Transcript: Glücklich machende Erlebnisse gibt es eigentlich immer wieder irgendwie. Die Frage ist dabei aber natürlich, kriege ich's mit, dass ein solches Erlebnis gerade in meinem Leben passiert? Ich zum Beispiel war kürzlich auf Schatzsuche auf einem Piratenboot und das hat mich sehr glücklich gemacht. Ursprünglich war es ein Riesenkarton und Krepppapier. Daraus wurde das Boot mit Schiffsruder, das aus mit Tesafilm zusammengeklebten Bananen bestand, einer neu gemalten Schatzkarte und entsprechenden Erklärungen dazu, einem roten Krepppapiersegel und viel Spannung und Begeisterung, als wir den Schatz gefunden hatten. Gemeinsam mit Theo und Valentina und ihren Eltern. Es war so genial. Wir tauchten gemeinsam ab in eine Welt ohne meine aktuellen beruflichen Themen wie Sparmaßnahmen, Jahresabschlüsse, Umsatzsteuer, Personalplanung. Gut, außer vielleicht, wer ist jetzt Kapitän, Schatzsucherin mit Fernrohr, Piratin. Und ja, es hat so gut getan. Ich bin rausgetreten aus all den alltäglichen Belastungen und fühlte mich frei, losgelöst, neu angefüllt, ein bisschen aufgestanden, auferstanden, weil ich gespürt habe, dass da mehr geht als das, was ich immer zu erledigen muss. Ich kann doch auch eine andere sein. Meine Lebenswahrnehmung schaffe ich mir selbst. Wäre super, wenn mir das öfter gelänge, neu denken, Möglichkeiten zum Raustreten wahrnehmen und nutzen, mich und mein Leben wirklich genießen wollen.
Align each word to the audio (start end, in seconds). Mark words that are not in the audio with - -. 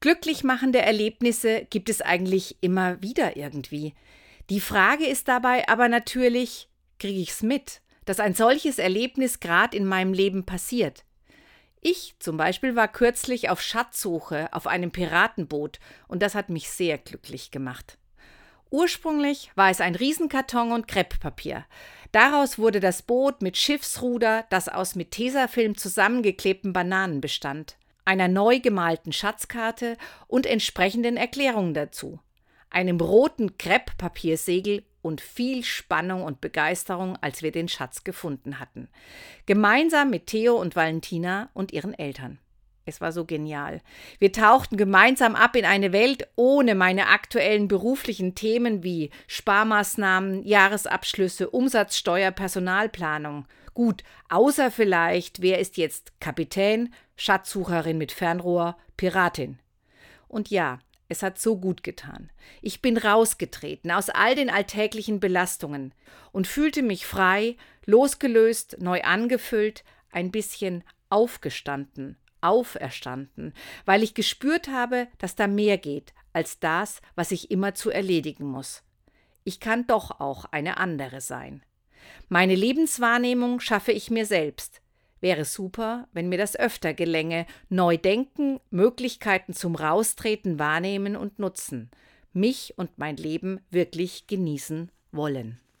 Glücklich 0.00 0.44
machende 0.44 0.80
Erlebnisse 0.80 1.66
gibt 1.70 1.88
es 1.88 2.00
eigentlich 2.00 2.56
immer 2.60 3.02
wieder 3.02 3.36
irgendwie. 3.36 3.94
Die 4.48 4.60
Frage 4.60 5.06
ist 5.06 5.26
dabei 5.26 5.68
aber 5.68 5.88
natürlich, 5.88 6.68
kriege 7.00 7.20
ich's 7.20 7.42
mit, 7.42 7.80
dass 8.04 8.20
ein 8.20 8.34
solches 8.34 8.78
Erlebnis 8.78 9.40
gerade 9.40 9.76
in 9.76 9.84
meinem 9.84 10.12
Leben 10.12 10.46
passiert? 10.46 11.04
Ich 11.80 12.14
zum 12.20 12.36
Beispiel 12.36 12.76
war 12.76 12.88
kürzlich 12.88 13.50
auf 13.50 13.60
Schatzsuche 13.60 14.48
auf 14.52 14.66
einem 14.66 14.92
Piratenboot 14.92 15.80
und 16.06 16.22
das 16.22 16.34
hat 16.34 16.48
mich 16.48 16.70
sehr 16.70 16.98
glücklich 16.98 17.50
gemacht. 17.50 17.98
Ursprünglich 18.70 19.50
war 19.56 19.70
es 19.70 19.80
ein 19.80 19.94
Riesenkarton 19.94 20.72
und 20.72 20.88
Krepppapier. 20.88 21.64
Daraus 22.12 22.58
wurde 22.58 22.80
das 22.80 23.02
Boot 23.02 23.42
mit 23.42 23.56
Schiffsruder, 23.56 24.44
das 24.50 24.68
aus 24.68 24.94
mit 24.94 25.10
Tesafilm 25.10 25.76
zusammengeklebten 25.76 26.72
Bananen 26.72 27.20
bestand, 27.20 27.76
einer 28.08 28.26
neu 28.26 28.58
gemalten 28.58 29.12
Schatzkarte 29.12 29.98
und 30.28 30.46
entsprechenden 30.46 31.18
Erklärungen 31.18 31.74
dazu, 31.74 32.18
einem 32.70 32.98
roten 33.00 33.58
Krepppapiersegel 33.58 34.82
und 35.02 35.20
viel 35.20 35.62
Spannung 35.62 36.22
und 36.22 36.40
Begeisterung, 36.40 37.18
als 37.20 37.42
wir 37.42 37.52
den 37.52 37.68
Schatz 37.68 38.04
gefunden 38.04 38.58
hatten. 38.58 38.88
Gemeinsam 39.44 40.08
mit 40.08 40.26
Theo 40.26 40.56
und 40.56 40.74
Valentina 40.74 41.50
und 41.52 41.70
ihren 41.72 41.92
Eltern. 41.92 42.38
Es 42.88 43.02
war 43.02 43.12
so 43.12 43.26
genial. 43.26 43.82
Wir 44.18 44.32
tauchten 44.32 44.78
gemeinsam 44.78 45.36
ab 45.36 45.56
in 45.56 45.66
eine 45.66 45.92
Welt 45.92 46.26
ohne 46.36 46.74
meine 46.74 47.08
aktuellen 47.08 47.68
beruflichen 47.68 48.34
Themen 48.34 48.82
wie 48.82 49.10
Sparmaßnahmen, 49.26 50.42
Jahresabschlüsse, 50.42 51.50
Umsatzsteuer, 51.50 52.30
Personalplanung. 52.30 53.46
Gut, 53.74 54.02
außer 54.30 54.70
vielleicht, 54.70 55.42
wer 55.42 55.58
ist 55.58 55.76
jetzt 55.76 56.18
Kapitän, 56.18 56.94
Schatzsucherin 57.16 57.98
mit 57.98 58.10
Fernrohr, 58.10 58.78
Piratin. 58.96 59.58
Und 60.26 60.48
ja, 60.48 60.78
es 61.08 61.22
hat 61.22 61.38
so 61.38 61.58
gut 61.58 61.82
getan. 61.82 62.30
Ich 62.62 62.80
bin 62.80 62.96
rausgetreten 62.96 63.90
aus 63.90 64.08
all 64.08 64.34
den 64.34 64.48
alltäglichen 64.48 65.20
Belastungen 65.20 65.92
und 66.32 66.46
fühlte 66.46 66.82
mich 66.82 67.06
frei, 67.06 67.56
losgelöst, 67.84 68.78
neu 68.80 69.02
angefüllt, 69.02 69.84
ein 70.10 70.30
bisschen 70.30 70.84
aufgestanden, 71.10 72.16
auferstanden, 72.40 73.52
weil 73.84 74.02
ich 74.02 74.14
gespürt 74.14 74.68
habe, 74.68 75.08
dass 75.18 75.34
da 75.34 75.46
mehr 75.46 75.78
geht 75.78 76.14
als 76.32 76.60
das, 76.60 77.00
was 77.14 77.30
ich 77.30 77.50
immer 77.50 77.74
zu 77.74 77.90
erledigen 77.90 78.46
muss. 78.46 78.82
Ich 79.44 79.60
kann 79.60 79.86
doch 79.86 80.20
auch 80.20 80.44
eine 80.46 80.76
andere 80.76 81.20
sein. 81.20 81.62
Meine 82.28 82.54
Lebenswahrnehmung 82.54 83.60
schaffe 83.60 83.92
ich 83.92 84.10
mir 84.10 84.26
selbst. 84.26 84.82
Wäre 85.20 85.44
super, 85.44 86.06
wenn 86.12 86.28
mir 86.28 86.38
das 86.38 86.54
öfter 86.54 86.94
gelänge, 86.94 87.46
neu 87.68 87.96
denken, 87.96 88.60
Möglichkeiten 88.70 89.52
zum 89.52 89.74
Raustreten 89.74 90.58
wahrnehmen 90.58 91.16
und 91.16 91.38
nutzen, 91.38 91.90
mich 92.32 92.74
und 92.76 92.98
mein 92.98 93.16
Leben 93.16 93.60
wirklich 93.70 94.26
genießen 94.26 94.92
wollen. 95.10 95.58